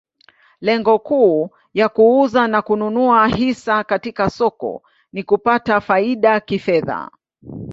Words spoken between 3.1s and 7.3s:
hisa katika soko ni kupata faida kifedha.